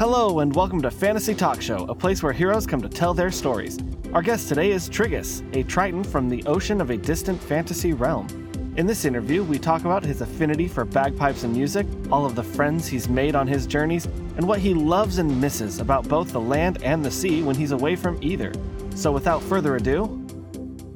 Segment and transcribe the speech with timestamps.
[0.00, 3.30] Hello, and welcome to Fantasy Talk Show, a place where heroes come to tell their
[3.30, 3.78] stories.
[4.14, 8.26] Our guest today is Trigus, a Triton from the ocean of a distant fantasy realm.
[8.78, 12.42] In this interview, we talk about his affinity for bagpipes and music, all of the
[12.42, 14.06] friends he's made on his journeys,
[14.38, 17.72] and what he loves and misses about both the land and the sea when he's
[17.72, 18.54] away from either.
[18.94, 20.06] So, without further ado,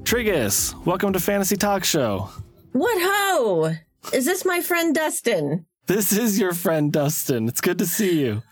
[0.05, 2.31] Trigus, welcome to Fantasy Talk Show.
[2.73, 3.75] What ho!
[4.15, 5.67] Is this my friend Dustin?
[5.89, 7.49] This is your friend Dustin.
[7.49, 8.43] It's good to see you.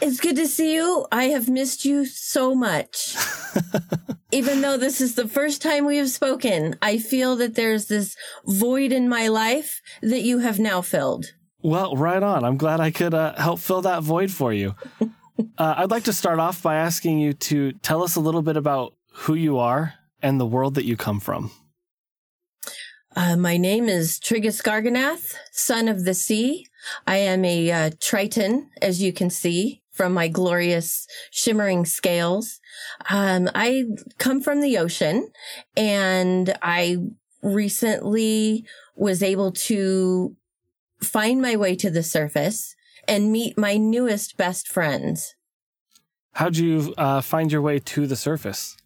[0.00, 1.06] It's good to see you.
[1.12, 3.16] I have missed you so much.
[4.32, 8.16] Even though this is the first time we have spoken, I feel that there's this
[8.44, 11.26] void in my life that you have now filled.
[11.62, 12.44] Well, right on.
[12.44, 14.74] I'm glad I could uh, help fill that void for you.
[15.58, 18.56] Uh, I'd like to start off by asking you to tell us a little bit
[18.56, 21.50] about who you are and the world that you come from.
[23.16, 26.68] Uh, my name is Trigus Garganath, son of the sea.
[27.04, 32.60] I am a uh, Triton, as you can see from my glorious shimmering scales.
[33.08, 33.84] Um, I
[34.18, 35.30] come from the ocean
[35.76, 36.98] and I
[37.42, 40.36] recently was able to
[41.00, 42.74] find my way to the surface
[43.06, 45.34] and meet my newest best friends.
[46.32, 48.76] How'd you uh, find your way to the surface?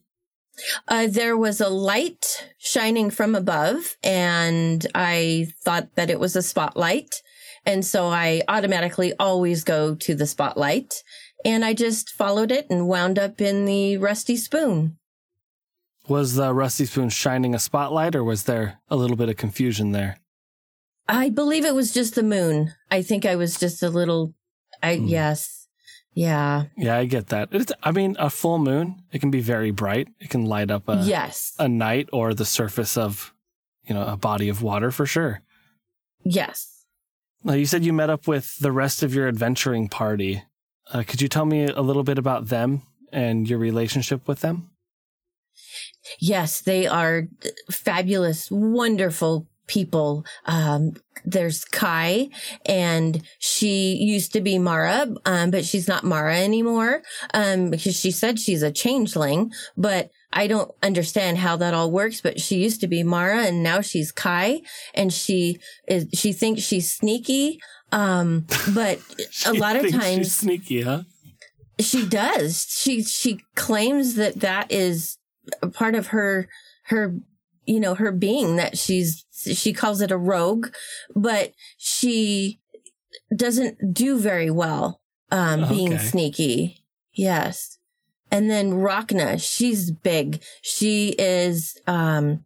[0.86, 6.42] Uh, there was a light shining from above, and I thought that it was a
[6.42, 7.22] spotlight.
[7.68, 11.04] And so I automatically always go to the spotlight.
[11.44, 14.96] And I just followed it and wound up in the rusty spoon.
[16.08, 19.92] Was the rusty spoon shining a spotlight, or was there a little bit of confusion
[19.92, 20.16] there?
[21.06, 22.72] I believe it was just the moon.
[22.90, 24.34] I think I was just a little,
[24.82, 25.10] I, mm.
[25.10, 25.68] yes.
[26.14, 26.64] Yeah.
[26.76, 27.50] Yeah, I get that.
[27.52, 30.08] It's, I mean, a full moon, it can be very bright.
[30.20, 31.52] It can light up a, yes.
[31.58, 33.34] a night or the surface of,
[33.84, 35.42] you know, a body of water for sure.
[36.24, 36.77] Yes.
[37.44, 40.42] Now, you said you met up with the rest of your adventuring party.
[40.92, 44.70] Uh, could you tell me a little bit about them and your relationship with them?
[46.18, 47.28] Yes, they are
[47.70, 50.24] fabulous, wonderful people.
[50.46, 50.94] Um,
[51.24, 52.30] there's Kai,
[52.64, 57.02] and she used to be Mara, um, but she's not Mara anymore
[57.34, 59.52] um, because she said she's a changeling.
[59.76, 62.20] But I don't understand how that all works.
[62.20, 64.62] But she used to be Mara, and now she's Kai,
[64.94, 67.58] and she is she thinks she's sneaky.
[67.90, 69.00] Um, but
[69.46, 71.02] a lot of times she's sneaky, huh?
[71.80, 72.66] She does.
[72.70, 75.18] She she claims that that is
[75.60, 76.48] a part of her
[76.84, 77.18] her
[77.66, 80.68] you know her being that she's she calls it a rogue,
[81.16, 82.60] but she
[83.34, 85.00] doesn't do very well
[85.32, 85.74] um, okay.
[85.74, 86.84] being sneaky.
[87.12, 87.77] Yes.
[88.30, 90.42] And then Rachna, she's big.
[90.62, 92.44] She is, um,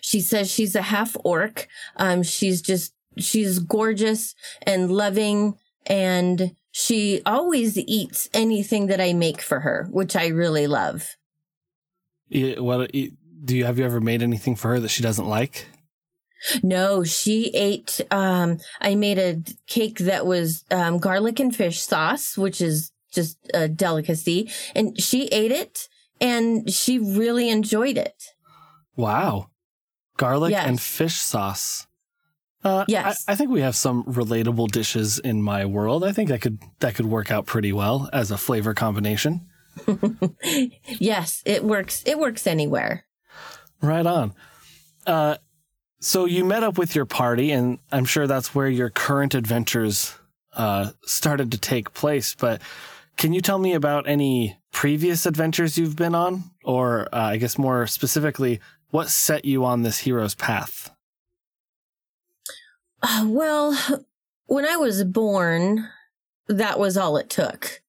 [0.00, 1.68] she says she's a half orc.
[1.96, 9.42] Um, she's just, she's gorgeous and loving and she always eats anything that I make
[9.42, 11.16] for her, which I really love.
[12.28, 15.66] Yeah, well, do you have you ever made anything for her that she doesn't like?
[16.62, 18.00] No, she ate.
[18.10, 23.38] Um, I made a cake that was um, garlic and fish sauce, which is just
[23.54, 25.88] a delicacy, and she ate it,
[26.20, 28.34] and she really enjoyed it.
[28.96, 29.50] Wow,
[30.16, 30.66] garlic yes.
[30.66, 31.86] and fish sauce.
[32.62, 36.04] Uh, yes, I, I, think we have some relatable dishes in my world.
[36.04, 39.48] I think that could that could work out pretty well as a flavor combination.
[40.98, 42.02] yes, it works.
[42.04, 43.06] It works anywhere.
[43.80, 44.34] Right on.
[45.06, 45.36] Uh,
[46.00, 50.14] so you met up with your party, and I'm sure that's where your current adventures
[50.52, 52.34] uh, started to take place.
[52.34, 52.60] But
[53.16, 57.58] can you tell me about any previous adventures you've been on, or uh, I guess
[57.58, 58.60] more specifically,
[58.90, 60.90] what set you on this hero's path?
[63.02, 64.04] Uh, well,
[64.46, 65.88] when I was born,
[66.48, 67.82] that was all it took.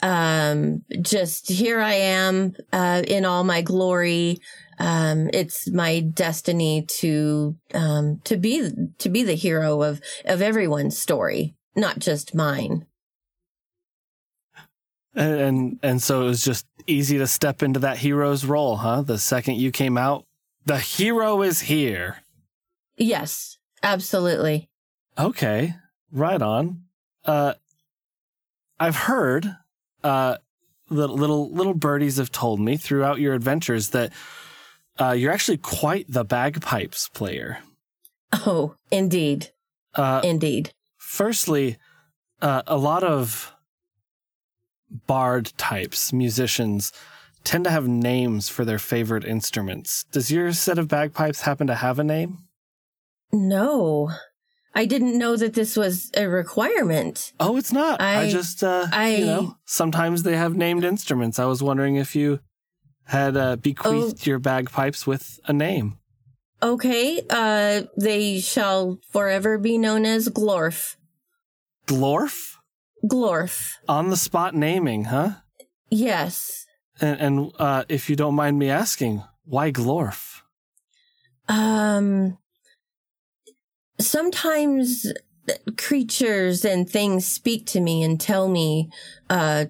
[0.00, 4.38] Um, just here I am uh, in all my glory,
[4.78, 10.96] um, it's my destiny to um, to be to be the hero of of everyone's
[10.96, 12.86] story, not just mine.
[15.18, 19.02] And, and and so it was just easy to step into that hero's role, huh?
[19.02, 20.24] The second you came out,
[20.64, 22.18] the hero is here.
[22.96, 24.68] Yes, absolutely.
[25.18, 25.74] Okay,
[26.12, 26.84] right on.
[27.24, 27.54] Uh,
[28.78, 29.56] I've heard,
[30.04, 30.36] uh,
[30.88, 34.12] little little little birdies have told me throughout your adventures that
[35.00, 37.58] uh, you're actually quite the bagpipes player.
[38.32, 39.50] Oh, indeed.
[39.94, 40.70] Uh, indeed.
[40.96, 41.76] Firstly,
[42.40, 43.52] uh, a lot of
[44.90, 46.92] bard types, musicians,
[47.44, 50.04] tend to have names for their favorite instruments.
[50.12, 52.38] Does your set of bagpipes happen to have a name?
[53.32, 54.10] No.
[54.74, 57.32] I didn't know that this was a requirement.
[57.40, 58.00] Oh, it's not.
[58.00, 61.38] I, I- just, uh, I- you know, sometimes they have named instruments.
[61.38, 62.40] I was wondering if you
[63.04, 64.24] had uh, bequeathed Oh.
[64.30, 65.98] your bagpipes with a name.
[66.62, 70.96] Okay, uh, they shall forever be known as Glorf.
[71.86, 72.57] Glorf?
[73.06, 73.74] Glorf.
[73.88, 75.30] On the spot naming, huh?
[75.90, 76.66] Yes.
[77.00, 80.42] And, and uh, if you don't mind me asking, why Glorf?
[81.48, 82.38] Um,
[84.00, 85.12] sometimes
[85.76, 88.90] creatures and things speak to me and tell me,
[89.30, 89.66] uh,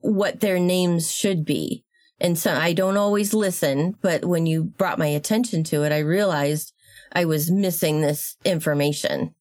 [0.00, 1.84] what their names should be.
[2.20, 5.98] And so I don't always listen, but when you brought my attention to it, I
[5.98, 6.72] realized
[7.12, 9.34] I was missing this information.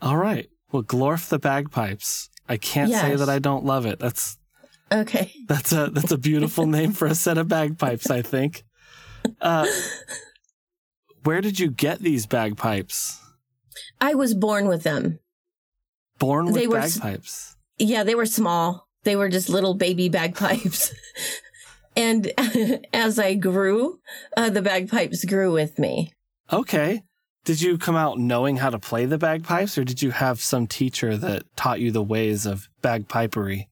[0.00, 0.48] All right.
[0.70, 2.30] Well, Glorf the bagpipes.
[2.48, 3.98] I can't say that I don't love it.
[3.98, 4.38] That's
[4.90, 5.32] Okay.
[5.48, 8.10] that's a that's a beautiful name for a set of bagpipes.
[8.10, 8.64] I think.
[9.40, 9.66] Uh,
[11.24, 13.20] where did you get these bagpipes?
[14.00, 15.18] I was born with them.
[16.18, 17.56] Born with They were bagpipes.
[17.78, 18.88] Yeah, they were small.
[19.04, 20.92] They were just little baby bagpipes.
[21.96, 22.32] and
[22.92, 24.00] as I grew,
[24.36, 26.12] uh, the bagpipes grew with me.
[26.52, 27.02] Okay.
[27.44, 30.66] Did you come out knowing how to play the bagpipes, or did you have some
[30.66, 33.68] teacher that taught you the ways of bagpipery?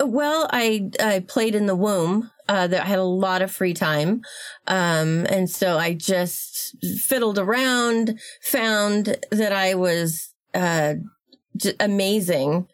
[0.00, 2.30] Well, I I played in the womb.
[2.48, 4.20] Uh, that I had a lot of free time,
[4.66, 8.18] um, and so I just fiddled around.
[8.42, 10.94] Found that I was uh,
[11.56, 12.66] j- amazing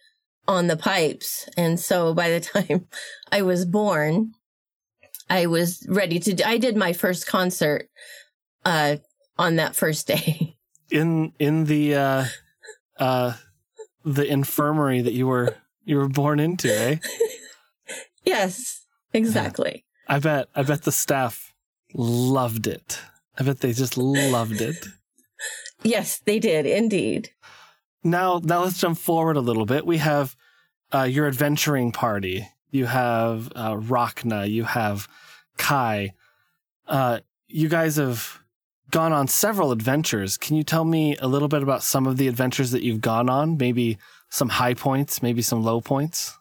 [0.49, 2.87] on the pipes, and so by the time
[3.31, 4.33] I was born,
[5.29, 6.49] I was ready to.
[6.49, 7.89] I did my first concert
[8.65, 8.97] uh,
[9.39, 10.57] on that first day.
[10.91, 12.25] In in the uh,
[12.99, 13.35] uh,
[14.05, 15.55] the infirmary that you were
[15.85, 16.97] you were born into, eh?
[18.25, 19.85] yes, exactly.
[20.07, 21.55] I bet I bet the staff
[21.95, 23.01] loved it.
[23.39, 24.87] I bet they just loved it.
[25.83, 27.31] Yes, they did indeed.
[28.03, 29.87] Now now let's jump forward a little bit.
[29.87, 30.35] We have
[30.93, 32.49] uh, your adventuring party.
[32.71, 34.51] You have uh, Rachna.
[34.51, 35.09] You have
[35.57, 36.15] Kai.
[36.87, 38.41] Uh, you guys have
[38.91, 40.37] gone on several adventures.
[40.37, 43.29] Can you tell me a little bit about some of the adventures that you've gone
[43.29, 43.57] on?
[43.57, 43.99] Maybe
[44.31, 46.37] some high points, maybe some low points.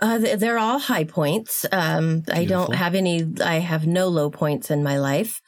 [0.00, 1.66] Uh, they're all high points.
[1.72, 5.40] Um, I don't have any, I have no low points in my life.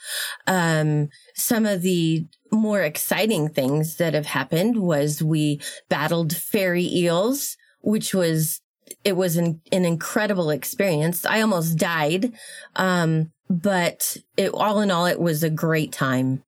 [0.47, 7.57] Um, some of the more exciting things that have happened was we battled fairy eels,
[7.81, 8.61] which was,
[9.05, 11.25] it was an, an incredible experience.
[11.25, 12.33] I almost died.
[12.75, 16.43] Um, but it, all in all, it was a great time.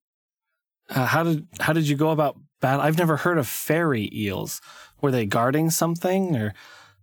[0.89, 2.81] Uh, how did how did you go about battle?
[2.81, 4.61] I've never heard of fairy eels.
[5.01, 6.53] Were they guarding something, or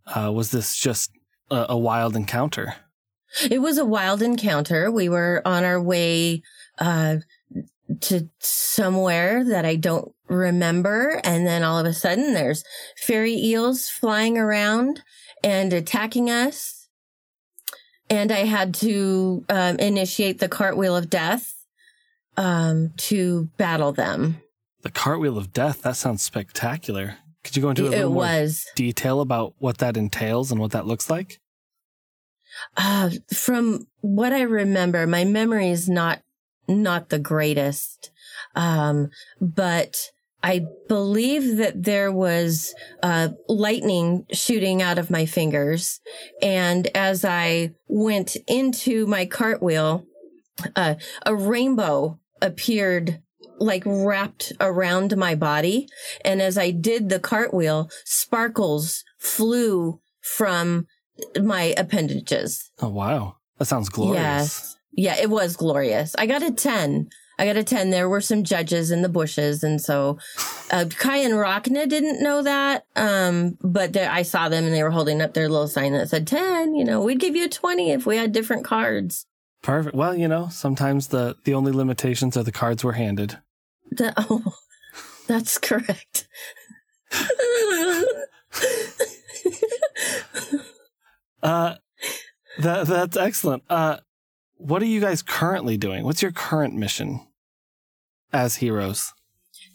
[0.06, 1.10] uh, was this just
[1.50, 2.74] a, a wild encounter?
[3.50, 4.90] It was a wild encounter.
[4.90, 6.42] We were on our way
[6.78, 7.18] uh,
[8.02, 11.20] to somewhere that I don't remember.
[11.24, 12.64] And then all of a sudden, there's
[12.96, 15.02] fairy eels flying around
[15.44, 16.75] and attacking us.
[18.08, 21.54] And I had to um, initiate the cartwheel of death
[22.36, 24.42] um, to battle them.
[24.82, 25.82] The cartwheel of death.
[25.82, 27.16] That sounds spectacular.
[27.42, 30.72] Could you go into a It little more detail about what that entails and what
[30.72, 31.40] that looks like?
[32.76, 36.22] Uh, from what I remember, my memory is not
[36.68, 38.10] not the greatest,
[38.56, 39.10] um,
[39.40, 40.10] but
[40.42, 46.00] I believe that there was uh, lightning shooting out of my fingers,
[46.40, 50.04] and as I went into my cartwheel,
[50.74, 50.94] uh,
[51.24, 53.20] a rainbow appeared
[53.58, 55.88] like wrapped around my body,
[56.24, 60.86] and as I did the cartwheel, sparkles flew from
[61.40, 62.70] my appendages.
[62.80, 64.22] Oh wow, that sounds glorious.
[64.22, 64.76] Yes.
[64.92, 66.14] Yeah, it was glorious.
[66.16, 67.08] I got a 10.
[67.38, 67.90] I got a 10.
[67.90, 69.62] There were some judges in the bushes.
[69.62, 70.18] And so,
[70.70, 72.86] uh, Kai and Rachna didn't know that.
[72.96, 76.08] Um, but there, I saw them and they were holding up their little sign that
[76.08, 76.74] said 10.
[76.74, 79.26] You know, we'd give you a 20 if we had different cards.
[79.62, 79.94] Perfect.
[79.94, 83.38] Well, you know, sometimes the the only limitations are the cards we're handed.
[83.90, 84.54] The- oh,
[85.26, 86.28] that's correct.
[91.42, 91.76] Uh,
[92.58, 93.62] that that's excellent.
[93.68, 93.98] Uh,
[94.56, 96.04] what are you guys currently doing?
[96.04, 97.26] What's your current mission
[98.32, 99.12] as heroes?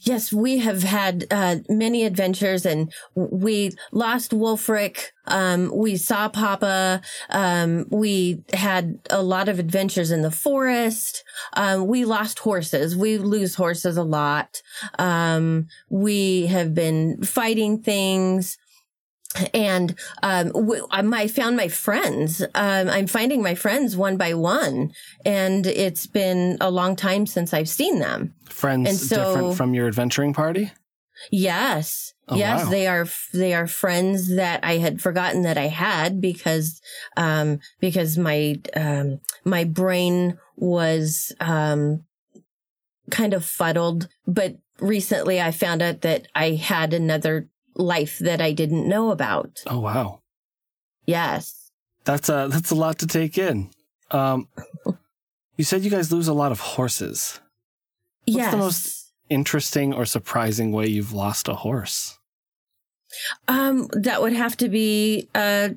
[0.03, 5.11] Yes, we have had uh, many adventures, and we lost Wolfric.
[5.27, 7.01] Um, we saw Papa.
[7.29, 11.23] Um, we had a lot of adventures in the forest.
[11.53, 12.95] Um, we lost horses.
[12.95, 14.63] We lose horses a lot.
[14.97, 18.57] Um, we have been fighting things.
[19.53, 22.41] And um, w- I found my friends.
[22.41, 24.91] Um, I'm finding my friends one by one,
[25.25, 28.33] and it's been a long time since I've seen them.
[28.50, 30.71] Friends so- different from your adventuring party?
[31.31, 32.13] Yes.
[32.27, 32.69] Oh, yes, wow.
[32.71, 36.81] they are they are friends that I had forgotten that I had because
[37.17, 42.05] um because my um my brain was um
[43.09, 47.50] kind of fuddled, but recently I found out that I had another
[47.81, 49.61] life that I didn't know about.
[49.67, 50.21] Oh wow.
[51.05, 51.71] Yes.
[52.03, 53.69] That's a that's a lot to take in.
[54.11, 54.47] Um,
[55.57, 57.39] you said you guys lose a lot of horses.
[58.25, 58.51] What's yes.
[58.51, 62.17] the most interesting or surprising way you've lost a horse?
[63.47, 65.69] Um, that would have to be uh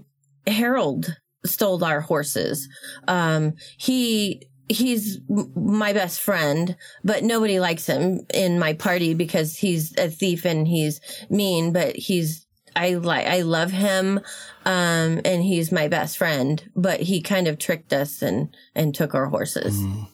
[0.47, 2.69] Harold stole our horses.
[3.09, 9.97] Um, he he's my best friend, but nobody likes him in my party because he's
[9.99, 11.73] a thief and he's mean.
[11.73, 14.21] But he's I like I love him,
[14.65, 16.71] um, and he's my best friend.
[16.75, 19.79] But he kind of tricked us and and took our horses.
[19.79, 20.09] Mm.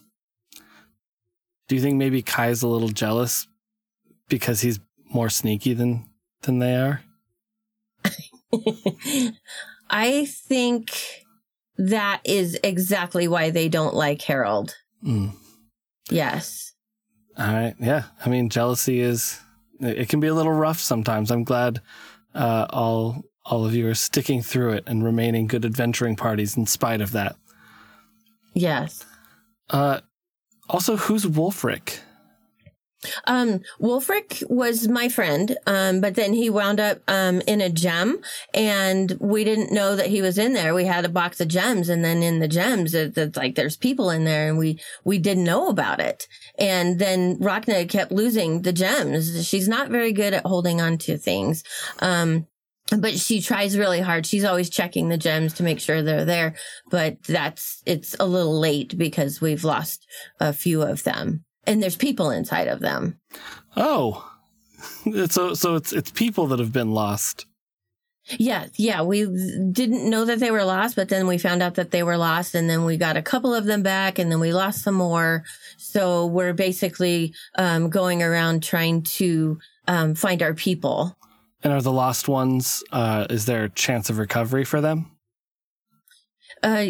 [1.67, 3.47] Do you think maybe Kai's a little jealous
[4.27, 4.79] because he's
[5.13, 6.05] more sneaky than
[6.41, 7.01] than they are?
[9.89, 10.91] I think
[11.89, 14.75] that is exactly why they don't like Harold.
[15.03, 15.33] Mm.
[16.09, 16.73] Yes.
[17.37, 17.75] All right.
[17.79, 18.03] Yeah.
[18.23, 19.39] I mean, jealousy is
[19.79, 21.31] it it can be a little rough sometimes.
[21.31, 21.81] I'm glad
[22.35, 26.67] uh, all all of you are sticking through it and remaining good adventuring parties in
[26.67, 27.35] spite of that.
[28.53, 29.03] Yes.
[29.69, 30.01] Uh,
[30.69, 31.99] also, who's Wolfric?
[33.25, 38.19] Um, Wolfric was my friend, um, but then he wound up um, in a gem,
[38.53, 40.73] and we didn't know that he was in there.
[40.73, 43.77] We had a box of gems, and then in the gems, it, it's like there's
[43.77, 46.27] people in there, and we we didn't know about it.
[46.57, 49.47] And then Rachna kept losing the gems.
[49.47, 51.63] She's not very good at holding on to things.
[51.99, 52.47] Um,
[52.97, 54.25] but she tries really hard.
[54.25, 56.55] She's always checking the gems to make sure they're there.
[56.89, 60.05] But that's, it's a little late because we've lost
[60.41, 63.19] a few of them and there's people inside of them.
[63.75, 64.29] Oh,
[65.29, 67.45] so so it's it's people that have been lost.
[68.37, 68.67] Yeah.
[68.75, 69.01] Yeah.
[69.01, 69.25] We
[69.71, 72.55] didn't know that they were lost, but then we found out that they were lost
[72.55, 75.43] and then we got a couple of them back and then we lost some more.
[75.77, 81.17] So we're basically, um, going around trying to, um, find our people.
[81.63, 82.83] And are the lost ones?
[82.91, 85.11] Uh, is there a chance of recovery for them?
[86.63, 86.87] Uh,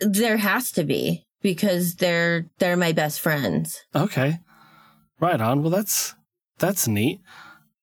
[0.00, 3.84] there has to be because they're, they're my best friends.
[3.94, 4.38] Okay,
[5.20, 5.60] right on.
[5.60, 6.14] Well, that's
[6.58, 7.20] that's neat.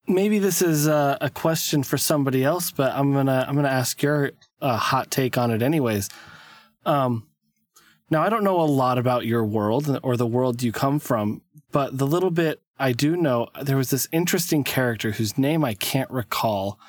[0.08, 4.02] Maybe this is uh, a question for somebody else, but I'm gonna I'm gonna ask
[4.02, 6.10] your uh, hot take on it anyways.
[6.88, 7.28] Um,
[8.10, 11.44] now I don't know a lot about your world or the world you come from,
[11.72, 15.76] but the little bit I do know, there was this interesting character whose name I
[15.76, 16.80] can't recall,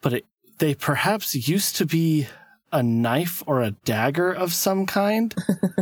[0.00, 0.26] but it,
[0.58, 2.26] they perhaps used to be
[2.72, 5.34] a knife or a dagger of some kind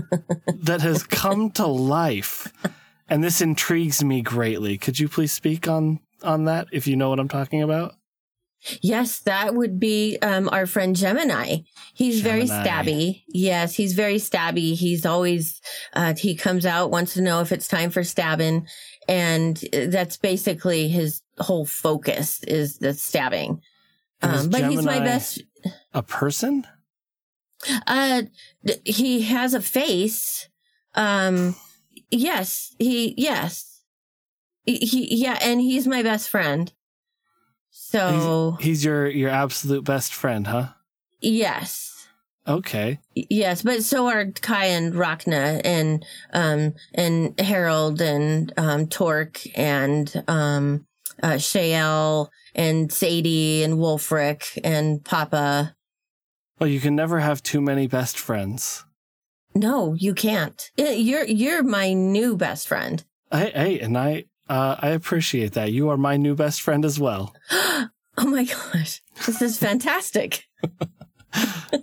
[0.54, 2.52] that has come to life.
[3.08, 4.78] And this intrigues me greatly.
[4.78, 7.94] Could you please speak on on that if you know what I'm talking about?
[8.82, 11.58] Yes, that would be um, our friend Gemini.
[11.94, 13.22] He's very stabby.
[13.26, 14.74] Yes, he's very stabby.
[14.74, 15.62] He's always,
[15.94, 18.66] uh, he comes out, wants to know if it's time for stabbing.
[19.08, 23.62] And that's basically his whole focus is the stabbing.
[24.20, 25.42] Um, but he's my best.
[25.94, 26.66] A person?
[27.86, 28.22] Uh,
[28.84, 30.48] he has a face.
[30.94, 31.54] Um,
[32.10, 33.82] yes, he, yes.
[34.64, 36.72] He, he, yeah, and he's my best friend.
[37.70, 40.68] So, He's, he's your your absolute best friend, huh?
[41.20, 41.86] yes.
[42.48, 42.98] Okay.
[43.14, 50.24] Yes, but so are Kai and Rachna and um and Harold and um Torque and
[50.26, 50.86] um
[51.22, 55.76] uh Shael and Sadie and Wolfric and Papa.
[56.60, 58.84] Well, you can never have too many best friends.
[59.54, 60.70] No, you can't.
[60.76, 63.02] You're you're my new best friend.
[63.32, 65.72] Hey, hey, and I uh, I appreciate that.
[65.72, 67.34] You are my new best friend as well.
[67.50, 67.88] oh
[68.18, 69.02] my gosh.
[69.26, 70.44] This is fantastic.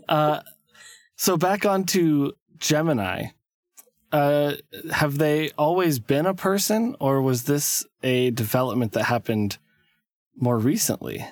[0.10, 0.42] Uh,
[1.16, 3.28] so back on to Gemini.
[4.12, 4.56] Uh,
[4.92, 9.58] have they always been a person, or was this a development that happened
[10.36, 11.26] more recently?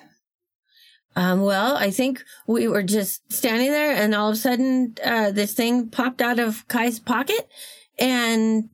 [1.16, 5.30] Um, well, I think we were just standing there and all of a sudden, uh,
[5.30, 7.48] this thing popped out of Kai's pocket
[7.98, 8.68] and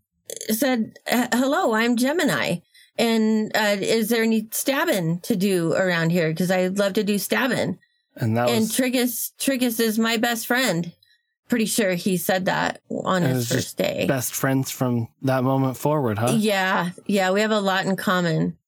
[0.50, 2.56] said, "Uh, hello, I'm Gemini.
[2.98, 6.34] And, uh, is there any stabbing to do around here?
[6.34, 7.78] Cause I'd love to do stabbing.
[8.16, 10.92] And that and was Trigus, Trigus is my best friend.
[11.48, 14.04] Pretty sure he said that on And his first day.
[14.06, 16.34] best friends from that moment forward, huh?
[16.36, 16.90] Yeah.
[17.06, 17.30] Yeah.
[17.30, 18.58] We have a lot in common.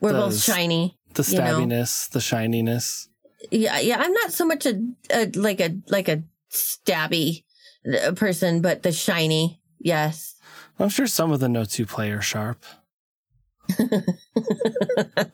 [0.00, 0.98] We're both shiny.
[1.14, 1.60] The you know.
[1.60, 3.08] stabbiness, the shininess.
[3.50, 3.98] Yeah, yeah.
[4.00, 7.44] I'm not so much a, a like a like a stabby
[7.92, 9.60] uh, person, but the shiny.
[9.78, 10.34] Yes.
[10.78, 12.64] I'm sure some of the notes you play are sharp.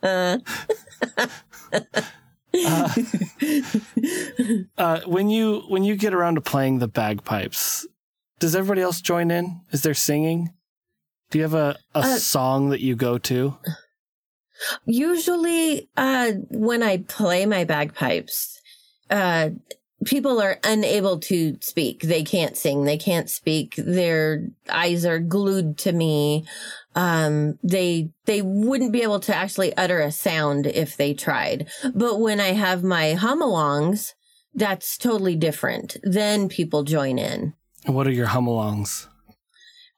[0.03, 0.39] Uh,
[4.79, 7.87] uh, when you when you get around to playing the bagpipes,
[8.39, 9.61] does everybody else join in?
[9.71, 10.53] Is there singing?
[11.31, 13.57] Do you have a, a Uh, song that you go to?
[14.85, 18.61] Usually, uh, when I play my bagpipes,
[19.09, 19.51] uh,
[20.05, 22.03] people are unable to speak.
[22.03, 22.85] They can't sing.
[22.85, 23.75] They can't speak.
[23.77, 26.47] Their eyes are glued to me.
[26.95, 31.69] Um, they, they wouldn't be able to actually utter a sound if they tried.
[31.95, 34.15] But when I have my hum-alongs,
[34.55, 35.97] that's totally different.
[36.03, 37.55] Then people join in.
[37.85, 39.07] And what are your hum-alongs?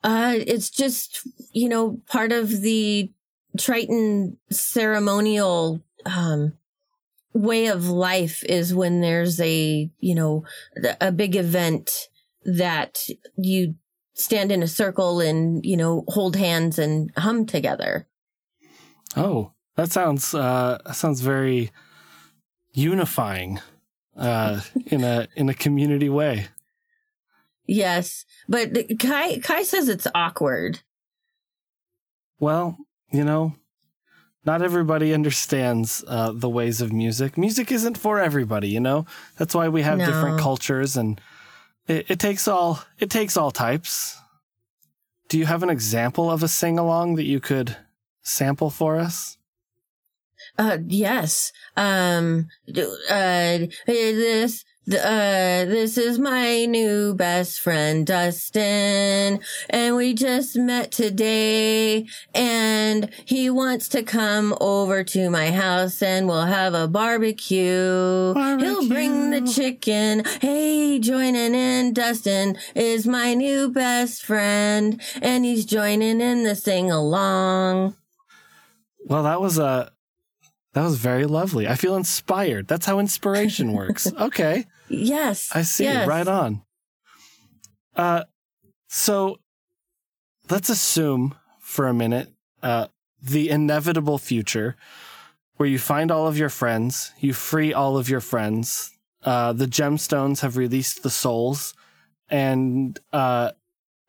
[0.04, 1.20] Uh, it's just,
[1.52, 3.12] you know, part of the
[3.58, 6.54] Triton ceremonial, um,
[7.34, 10.44] way of life is when there's a, you know,
[11.00, 12.08] a big event
[12.44, 13.06] that
[13.36, 13.74] you
[14.14, 18.06] stand in a circle and, you know, hold hands and hum together.
[19.16, 21.70] Oh, that sounds uh, that sounds very
[22.72, 23.60] unifying
[24.16, 26.48] uh, in a in a community way.
[27.66, 28.24] Yes.
[28.48, 30.80] But Kai, Kai says it's awkward.
[32.38, 32.76] Well,
[33.12, 33.54] you know,
[34.44, 37.38] not everybody understands uh, the ways of music.
[37.38, 39.06] Music isn't for everybody, you know.
[39.38, 41.20] That's why we have different cultures, and
[41.86, 44.18] it, it takes all it takes all types.
[45.28, 47.76] Do you have an example of a sing along that you could
[48.22, 49.38] sample for us?
[50.58, 51.52] Uh, yes.
[51.76, 59.38] Um, uh, this, uh, this is my new best friend, Dustin,
[59.70, 66.26] and we just met today, and he wants to come over to my house and
[66.26, 68.34] we'll have a barbecue.
[68.34, 70.24] He'll bring the chicken.
[70.40, 76.90] Hey, joining in, Dustin is my new best friend, and he's joining in the sing
[76.90, 77.94] along.
[79.06, 79.92] Well, that was a
[80.74, 81.68] that was very lovely.
[81.68, 82.66] I feel inspired.
[82.68, 84.10] That's how inspiration works.
[84.12, 84.66] Okay.
[84.88, 85.50] Yes.
[85.54, 85.84] I see.
[85.84, 86.06] yes.
[86.08, 86.62] Right on.
[87.94, 88.24] Uh,
[88.88, 89.38] so
[90.50, 92.32] let's assume for a minute
[92.62, 92.86] uh,
[93.22, 94.76] the inevitable future
[95.56, 98.90] where you find all of your friends, you free all of your friends.
[99.24, 101.74] Uh, the gemstones have released the souls,
[102.28, 103.52] and uh,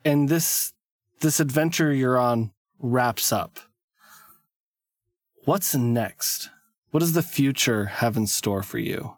[0.03, 0.73] and this
[1.19, 3.59] this adventure you're on wraps up.
[5.45, 6.49] What's next?
[6.91, 9.17] What does the future have in store for you?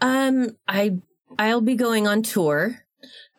[0.00, 0.98] Um, I
[1.38, 2.82] I'll be going on tour.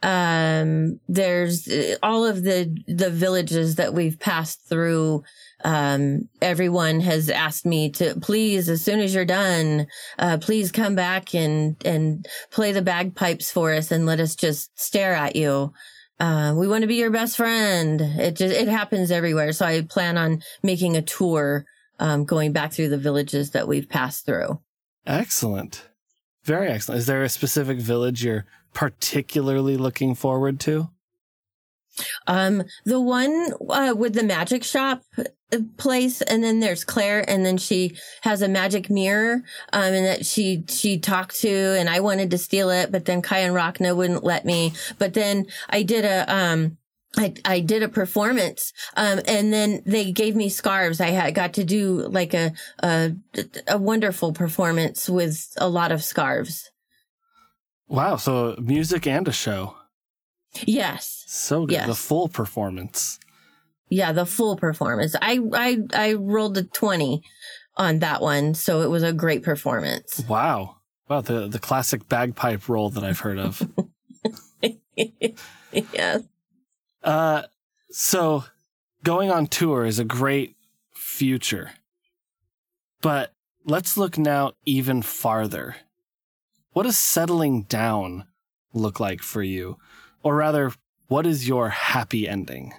[0.04, 5.24] Um, there's uh, all of the the villages that we've passed through.
[5.64, 10.96] Um, everyone has asked me to please, as soon as you're done, uh, please come
[10.96, 15.74] back and and play the bagpipes for us and let us just stare at you.
[16.20, 18.02] Uh, we want to be your best friend.
[18.02, 19.52] It just it happens everywhere.
[19.54, 21.66] So I plan on making a tour,
[22.00, 24.60] um, going back through the villages that we've passed through.
[25.06, 25.88] Excellent.
[26.44, 27.00] Very excellent.
[27.00, 30.90] Is there a specific village you're particularly looking forward to?
[32.26, 35.04] Um, the one uh, with the magic shop
[35.78, 40.26] place, and then there's Claire, and then she has a magic mirror, um, and that
[40.26, 43.96] she she talked to, and I wanted to steal it, but then Kai and Rachna
[43.96, 44.74] wouldn't let me.
[45.00, 46.78] But then I did a um.
[47.16, 51.02] I, I did a performance, um, and then they gave me scarves.
[51.02, 52.52] I had got to do like a,
[52.84, 53.14] a,
[53.68, 56.70] a wonderful performance with a lot of scarves.
[57.88, 59.78] Wow, so music and a show.
[60.64, 61.24] Yes.
[61.28, 61.74] So good.
[61.74, 61.88] Yes.
[61.88, 63.20] The full performance.
[63.90, 65.16] Yeah, the full performance.
[65.22, 67.24] I I I rolled a 20
[67.78, 70.24] on that one, so it was a great performance.
[70.28, 70.78] Wow.
[71.10, 73.66] Wow, the, the classic bagpipe roll that I've heard of.
[75.72, 76.24] yes.
[77.02, 77.44] uh,
[77.90, 78.44] so
[79.04, 80.58] going on tour is a great
[80.94, 81.72] future.
[83.02, 85.78] But let's look now even farther.
[86.74, 88.26] What does settling down
[88.74, 89.78] look like for you?
[90.24, 90.74] Or rather,
[91.08, 92.74] what is your happy ending?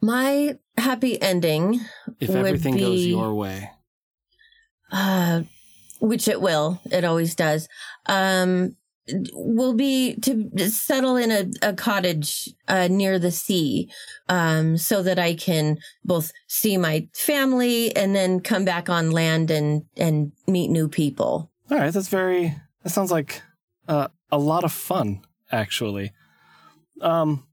[0.00, 1.80] My happy ending,
[2.20, 3.70] If Would everything goes be- your way.
[4.92, 5.42] uh
[6.00, 7.68] which it will, it always does.
[8.06, 8.76] Um
[9.32, 13.90] will be to settle in a, a cottage uh, near the sea
[14.28, 19.50] um, so that I can both see my family and then come back on land
[19.50, 21.50] and, and meet new people.
[21.70, 22.54] All right, that's very.
[22.82, 23.40] That sounds like
[23.88, 26.12] uh, a lot of fun, actually.
[27.00, 27.46] Um,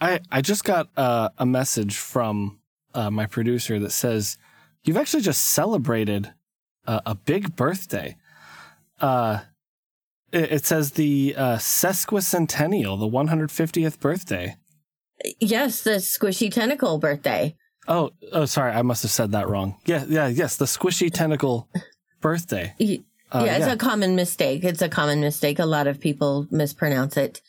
[0.00, 2.60] I I just got uh, a message from
[2.94, 4.38] uh, my producer that says
[4.84, 6.32] you've actually just celebrated
[6.86, 8.16] uh, a big birthday.
[9.00, 9.40] Uh,
[10.32, 14.56] it, it says the uh, sesquicentennial, the 150th birthday.
[15.40, 17.56] Yes, the squishy tentacle birthday.
[17.86, 19.76] Oh, oh, sorry, I must have said that wrong.
[19.86, 21.68] Yeah, yeah, yes, the squishy tentacle
[22.20, 22.74] birthday.
[23.30, 23.72] Uh, yeah, it's yeah.
[23.72, 24.64] a common mistake.
[24.64, 25.58] It's a common mistake.
[25.58, 27.42] A lot of people mispronounce it.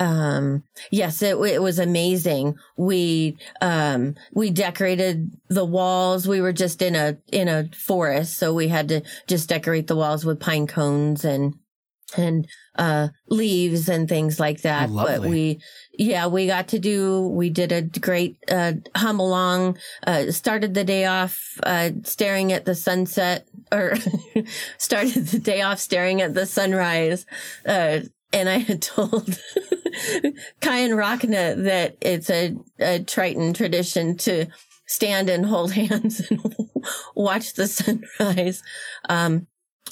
[0.00, 2.56] Um, yes, it, it was amazing.
[2.76, 6.28] We, um, we decorated the walls.
[6.28, 8.38] We were just in a, in a forest.
[8.38, 11.54] So we had to just decorate the walls with pine cones and,
[12.16, 14.88] and, uh, leaves and things like that.
[14.90, 15.60] Oh, but we,
[15.92, 20.84] yeah, we got to do, we did a great, uh, hum along, uh, started the
[20.84, 23.94] day off, uh, staring at the sunset or
[24.78, 27.26] started the day off staring at the sunrise,
[27.66, 28.00] uh,
[28.32, 29.38] and I had told
[30.60, 34.46] Kai and Rachna that it's a, a Triton tradition to
[34.86, 36.40] stand and hold hands and
[37.14, 38.62] watch the sunrise.
[39.08, 39.46] Um,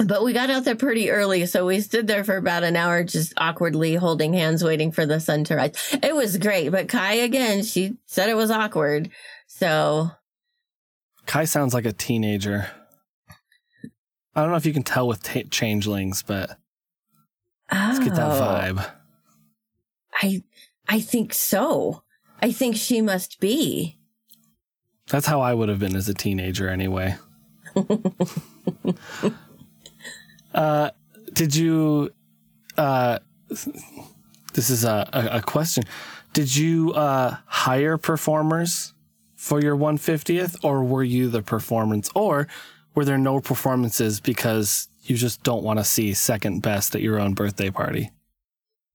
[0.04, 3.02] but we got out there pretty early, so we stood there for about an hour,
[3.02, 5.96] just awkwardly holding hands, waiting for the sun to rise.
[6.02, 9.10] It was great, but Kai again, she said it was awkward.
[9.46, 10.10] So
[11.24, 12.68] Kai sounds like a teenager.
[14.34, 16.58] I don't know if you can tell with t- changelings, but
[17.70, 18.40] Let's get that oh.
[18.40, 18.90] vibe.
[20.14, 20.42] I
[20.88, 22.02] I think so.
[22.40, 23.98] I think she must be.
[25.08, 27.16] That's how I would have been as a teenager anyway.
[30.54, 30.90] uh,
[31.32, 32.12] did you
[32.76, 35.84] uh, this is a, a, a question.
[36.32, 38.94] Did you uh, hire performers
[39.34, 42.48] for your 150th or were you the performance or
[42.94, 47.20] were there no performances because you just don't want to see second best at your
[47.20, 48.10] own birthday party.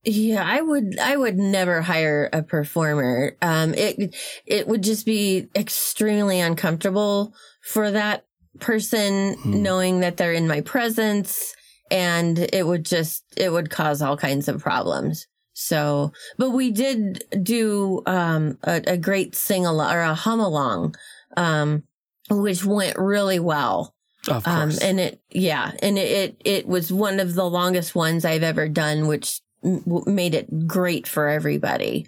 [0.04, 3.38] Yeah, I would I would never hire a performer.
[3.42, 8.26] Um it it would just be extremely uncomfortable for that
[8.60, 9.62] person hmm.
[9.62, 11.56] knowing that they're in my presence
[11.92, 15.28] and it would just it would cause all kinds of problems.
[15.54, 20.96] So, but we did do um a, a great sing along or a hum along
[21.38, 21.84] um
[22.30, 23.94] which went really well.
[24.28, 24.82] Of um, course.
[24.82, 28.44] Um, and it, yeah, and it, it, it was one of the longest ones I've
[28.44, 32.08] ever done, which m- made it great for everybody.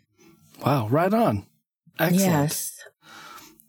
[0.63, 0.87] Wow.
[0.87, 1.45] Right on.
[1.99, 2.21] Excellent.
[2.21, 2.71] Yes.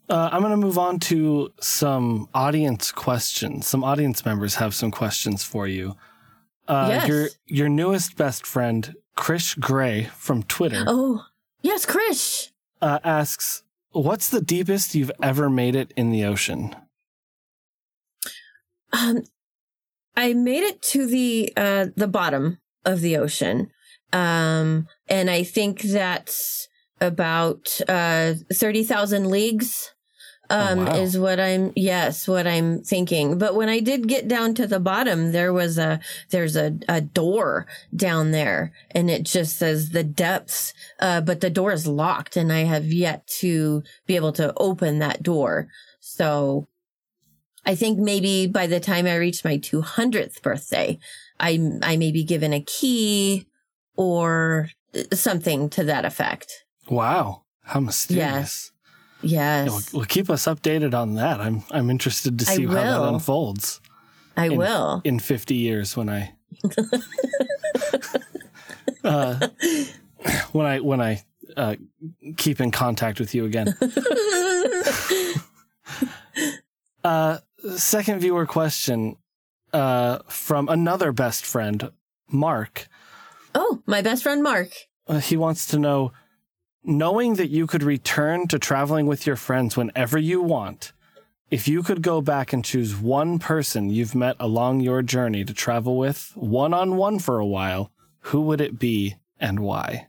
[0.07, 3.67] Uh, I'm going to move on to some audience questions.
[3.67, 5.95] Some audience members have some questions for you.
[6.67, 7.07] Uh, yes.
[7.07, 10.83] Your your newest best friend, Krish Gray from Twitter.
[10.87, 11.25] Oh,
[11.61, 16.75] yes, Krish uh, asks, "What's the deepest you've ever made it in the ocean?"
[18.95, 19.23] Um,
[20.15, 23.71] I made it to the uh, the bottom of the ocean,
[24.13, 26.67] um, and I think that's
[27.01, 29.91] about uh, thirty thousand leagues.
[30.49, 30.95] Oh, um, oh, wow.
[30.97, 33.39] is what I'm, yes, what I'm thinking.
[33.39, 37.01] But when I did get down to the bottom, there was a, there's a, a
[37.01, 40.73] door down there and it just says the depths.
[40.99, 44.99] Uh, but the door is locked and I have yet to be able to open
[44.99, 45.67] that door.
[45.99, 46.67] So
[47.65, 50.99] I think maybe by the time I reach my 200th birthday,
[51.39, 53.47] I, I may be given a key
[53.95, 54.69] or
[55.13, 56.65] something to that effect.
[56.89, 57.43] Wow.
[57.63, 58.25] How mysterious.
[58.25, 58.71] Yes.
[59.21, 59.69] Yes.
[59.69, 61.41] well, well, keep us updated on that.
[61.41, 63.81] I'm, I'm interested to see how that unfolds.
[64.37, 65.01] I in, will.
[65.03, 66.35] In 50 years when I,
[69.03, 69.47] uh,
[70.51, 71.23] when I, when I,
[71.57, 71.75] uh,
[72.37, 73.75] keep in contact with you again.
[77.03, 77.37] uh,
[77.77, 79.17] second viewer question
[79.73, 81.91] uh, from another best friend,
[82.29, 82.87] Mark.
[83.53, 84.69] Oh, my best friend, Mark.
[85.07, 86.11] Uh, he wants to know
[86.83, 90.93] knowing that you could return to traveling with your friends whenever you want,
[91.51, 95.53] if you could go back and choose one person you've met along your journey to
[95.53, 100.07] travel with one on one for a while, who would it be and why?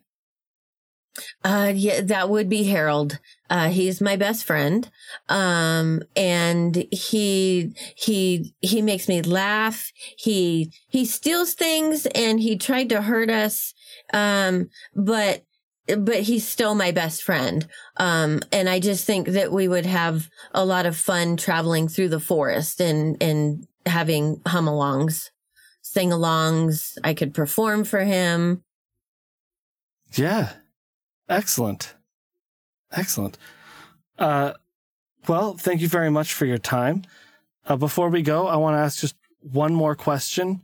[1.44, 3.18] Uh, yeah, that would be Harold.
[3.48, 4.90] Uh, he's my best friend.
[5.28, 9.92] Um, and he, he, he makes me laugh.
[10.16, 13.72] He, he steals things and he tried to hurt us.
[14.12, 15.44] Um, but,
[15.96, 17.68] but he's still my best friend.
[17.98, 22.08] Um, and I just think that we would have a lot of fun traveling through
[22.08, 25.30] the forest and, and having hum alongs,
[25.82, 26.98] sing alongs.
[27.04, 28.64] I could perform for him.
[30.14, 30.52] Yeah.
[31.28, 31.94] Excellent.
[32.92, 33.36] Excellent.
[34.18, 34.52] Uh,
[35.26, 37.02] well, thank you very much for your time.
[37.66, 40.62] Uh, before we go, I want to ask just one more question.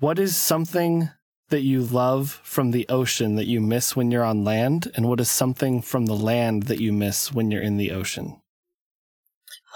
[0.00, 1.10] What is something
[1.50, 4.90] that you love from the ocean that you miss when you're on land?
[4.96, 8.40] And what is something from the land that you miss when you're in the ocean?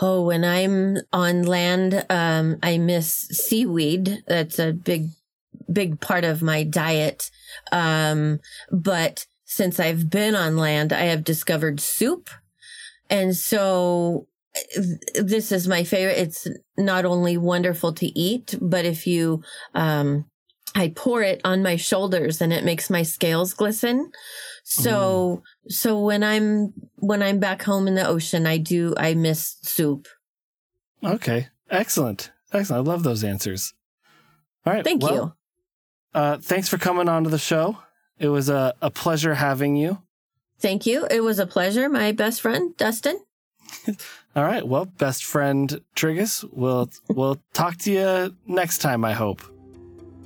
[0.00, 4.22] Oh, when I'm on land, um, I miss seaweed.
[4.26, 5.08] That's a big,
[5.72, 7.30] big part of my diet.
[7.72, 12.28] Um, but since I've been on land, I have discovered soup
[13.08, 14.28] And so
[15.14, 16.18] this is my favorite.
[16.18, 19.42] It's not only wonderful to eat, but if you,
[19.74, 20.26] um,
[20.74, 24.10] I pour it on my shoulders and it makes my scales glisten.
[24.64, 25.72] So, mm.
[25.72, 30.08] so when I'm, when I'm back home in the ocean, I do, I miss soup.
[31.02, 31.48] Okay.
[31.70, 32.32] Excellent.
[32.52, 32.86] Excellent.
[32.86, 33.72] I love those answers.
[34.66, 34.84] All right.
[34.84, 36.20] Thank well, you.
[36.20, 37.78] Uh, thanks for coming on to the show.
[38.18, 39.98] It was a, a pleasure having you.
[40.58, 41.06] Thank you.
[41.10, 43.20] It was a pleasure, my best friend, Dustin.
[44.36, 44.66] All right.
[44.66, 49.42] Well, best friend Trigus, we'll we'll talk to you next time, I hope.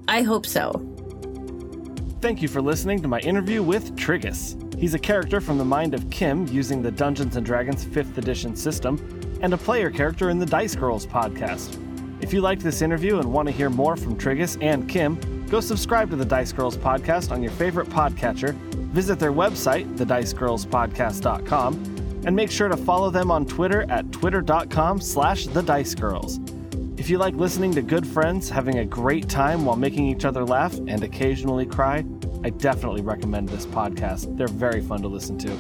[0.09, 0.73] I hope so.
[2.21, 4.57] Thank you for listening to my interview with Trigus.
[4.79, 8.55] He's a character from the mind of Kim using the Dungeons and Dragons 5th edition
[8.57, 8.97] system
[9.43, 11.79] and a player character in the Dice Girls podcast.
[12.23, 15.61] If you liked this interview and want to hear more from Trigus and Kim, go
[15.61, 18.55] subscribe to the Dice Girls podcast on your favorite podcatcher,
[18.95, 21.75] visit their website, thedicegirlspodcast.com,
[22.25, 26.99] and make sure to follow them on Twitter at twitter.com slash thedicegirls.
[26.99, 30.43] If you like listening to good friends having a great time while making each other
[30.43, 32.03] laugh and occasionally cry,
[32.43, 34.35] I definitely recommend this podcast.
[34.39, 35.55] They're very fun to listen to.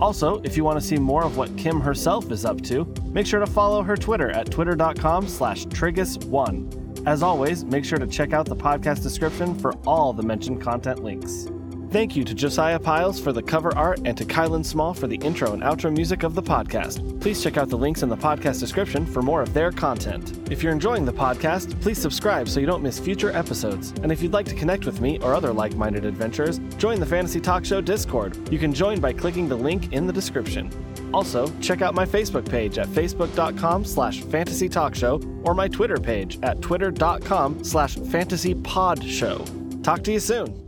[0.00, 3.26] Also, if you want to see more of what Kim herself is up to, make
[3.26, 6.85] sure to follow her Twitter at twitter.com slash trigus1.
[7.06, 11.04] As always, make sure to check out the podcast description for all the mentioned content
[11.04, 11.46] links.
[11.90, 15.16] Thank you to Josiah Piles for the cover art and to Kylan Small for the
[15.16, 17.20] intro and outro music of the podcast.
[17.20, 20.36] Please check out the links in the podcast description for more of their content.
[20.50, 23.94] If you're enjoying the podcast, please subscribe so you don't miss future episodes.
[24.02, 27.06] And if you'd like to connect with me or other like minded adventurers, join the
[27.06, 28.52] Fantasy Talk Show Discord.
[28.52, 30.70] You can join by clicking the link in the description.
[31.14, 35.98] Also, check out my Facebook page at facebook.com slash fantasy talk show or my Twitter
[35.98, 39.44] page at twitter.com slash fantasy pod show.
[39.82, 40.65] Talk to you soon.